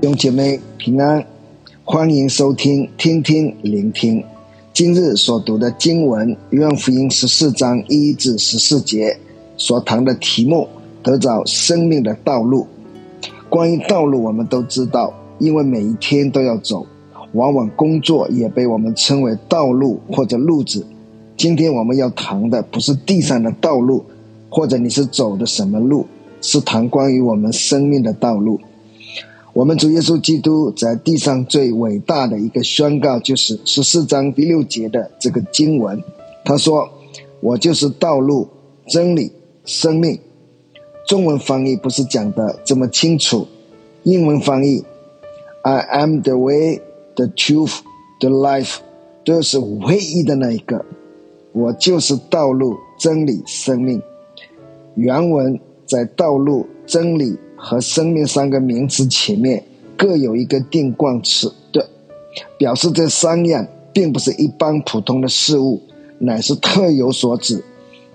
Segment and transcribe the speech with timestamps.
[0.00, 1.26] 兄姐妹平安，
[1.84, 4.22] 欢迎收听听听聆听。
[4.72, 9.18] 今日所读的经文，约翰福音十四章一至十四节
[9.56, 10.68] 所谈的题目，
[11.02, 12.68] 得着生命的道路。
[13.48, 16.86] 关于道路，我们都知道，因为每一天都要走，
[17.32, 20.86] 往往工作也被我们称为道路或者路子。
[21.36, 24.04] 今天我们要谈的不是地上的道路，
[24.48, 26.06] 或者你是走的什么路，
[26.40, 28.60] 是谈关于我们生命的道路。
[29.58, 36.00] 我们主耶稣基督在地上最伟大的一个宣告，就是十四章第六节的这个经文。
[36.44, 36.88] 他说
[37.42, 38.46] ：“我就是道路、
[38.86, 39.32] 真理、
[39.64, 40.16] 生命。”
[41.08, 43.48] 中文翻译不是讲的这么清楚，
[44.04, 44.84] 英文翻译
[45.62, 46.80] ：“I am the way,
[47.16, 47.80] the truth,
[48.20, 48.76] the life。”
[49.26, 50.84] 都是唯一的那一个。
[51.50, 54.00] 我就是道路、真理、生命。
[54.94, 57.36] 原文在道路、真理。
[57.58, 59.62] 和生命三个名词前面
[59.96, 61.84] 各有一个定冠词，对，
[62.56, 65.82] 表示这三样并不是一般普通的事物，
[66.18, 67.62] 乃是特有所指。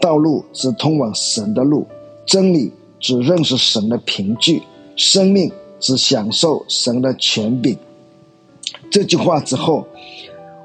[0.00, 1.86] 道路是通往神的路，
[2.24, 4.62] 真理只认识神的凭据，
[4.96, 7.76] 生命只享受神的权柄。
[8.90, 9.86] 这句话之后，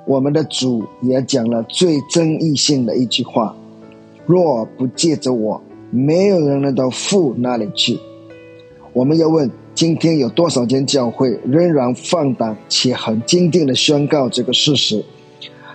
[0.06, 3.56] 我们的主也讲了最争议性的一句话：
[4.26, 8.00] 若不借着我，没有人能到父那里去。
[8.94, 15.04] 我们要问：今天有多少间教会仍然放胆且很坚定地宣告这个事实？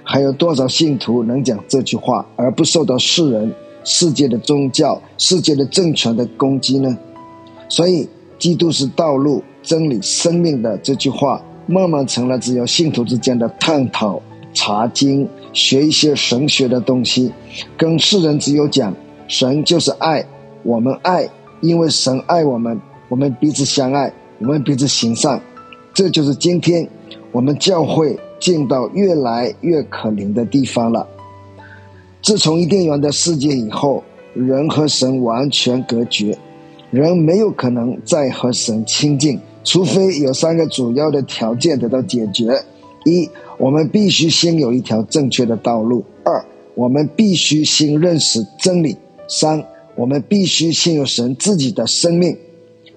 [0.03, 3.55] 还有多少信徒能讲这句话而不受到世人、
[3.85, 6.99] 世界的宗教、世界的政权的攻击呢？
[7.69, 14.21] 所以，基督是道路、真理、生命的这句话，慢慢成了只有信徒之间的探讨、
[14.53, 17.33] 查经、学一些神学的东西，
[17.79, 18.95] 跟世人只有讲
[19.29, 20.27] 神就是爱，
[20.65, 21.31] 我们爱，
[21.63, 22.79] 因为神爱我们。
[23.15, 25.41] 我们彼此相爱，我们彼此行善，
[25.95, 26.89] 这就是今天
[27.31, 31.07] 我们教会进到越来越可怜的地方了。
[32.21, 34.03] 自从伊甸园的世界以后，
[34.35, 36.37] 人和神完全隔绝，
[36.91, 42.65] 人没有可能再和神亲近，除非有三个主要的条件得到解决：
[43.05, 46.45] 一，我们必须先有一条正确的道路；二，
[46.75, 48.97] 我们必须先认识真理；
[49.29, 49.65] 三，
[49.95, 52.37] 我们必须先有神自己的生命。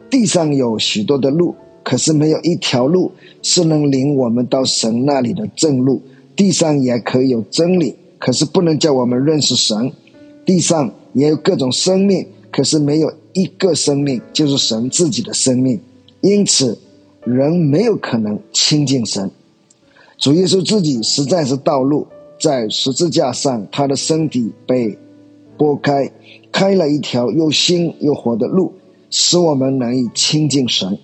[0.09, 6.01] 地上有许多的路，可是没有一条路是能领我们到神那里的正路。
[6.35, 9.91] 地上也可以有真理，可是不能叫我们认识神。
[10.45, 15.79] 地上也有各种生命，可是没有一个生命就是神自己的生命。
[16.21, 16.77] 因此，
[17.25, 19.31] 人没有可能亲近神。
[20.17, 22.07] 主耶稣自己实在是道路，
[22.39, 24.97] 在十字架上，他的身体被
[25.57, 26.11] 剥开，
[26.51, 28.73] 开了一条又新又活的路。
[29.09, 30.97] 使我们难以亲近神，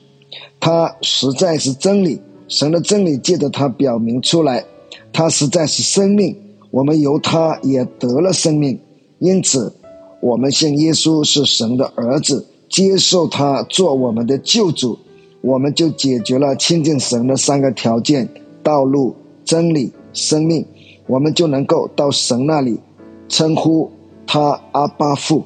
[0.59, 4.66] 他实在是真理，神的真理借着他表明出来，
[5.12, 6.38] 他实在是生命，
[6.72, 8.80] 我们由他也得了生命，
[9.19, 9.74] 因此
[10.22, 14.97] 我们信耶稣是神的儿子，接受他做我们的救主，
[15.42, 18.30] 我们就解决了亲近神的三个条件：
[18.62, 19.16] 道路、
[19.46, 20.66] 真理、生命，
[21.08, 22.80] 我们就能够到神那里，
[23.28, 23.92] 称呼
[24.25, 25.44] 他阿爸父。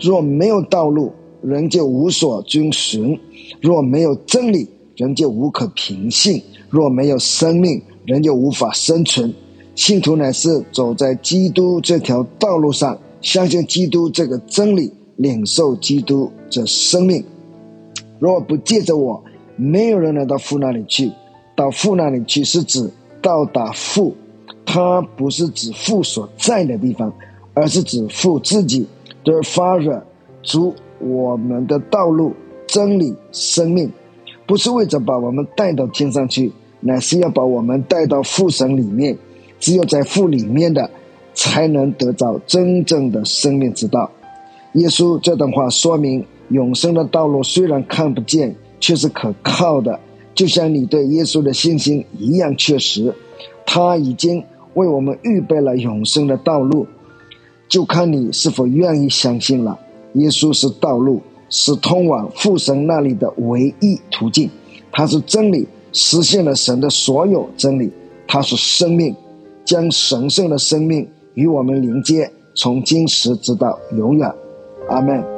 [0.00, 1.12] 若没有道路，
[1.42, 3.18] 人就无所遵循，
[3.60, 9.32] 若没有真理，人就无可凭信；若没有生命，人就无法生存。
[9.74, 17.24] 信徒乃是走在基督这条道路上，相信基督这个真理，领受基督这生命。
[18.18, 19.22] 若不借着我，
[19.54, 21.12] 没有人能到父那里去。
[21.54, 22.90] 到父那里去是指
[23.22, 24.16] 到达父，
[24.66, 27.12] 他不是指父所在的地方，
[27.54, 28.84] 而是指父自己。
[29.22, 30.02] The Father，
[30.42, 30.74] 主。
[31.00, 32.34] 我们的道路、
[32.66, 33.90] 真理、生命，
[34.46, 39.16] 不是为着把我们带到天上去，乃是要把我们带到父神里面。
[39.60, 40.88] 只有在父里面的，
[41.34, 44.10] 才能得到真正的生命之道。
[44.74, 49.98] 耶稣这段话说明，永生的道路虽然看不见，却是可靠的，
[50.34, 53.12] 就像你对耶稣的信心一样确实。
[53.66, 54.44] 他已经
[54.74, 56.86] 为我们预备了永生的道路，
[57.68, 59.78] 就看你是否愿意相信了。
[60.18, 64.50] 耶稣是道路，是通往父神那里的唯一途径。
[64.92, 67.90] 他是真理，实现了神的所有真理。
[68.26, 69.14] 他是生命，
[69.64, 74.30] 将神圣的生命与我们连接，从今时直到永远。
[74.88, 75.37] 阿门。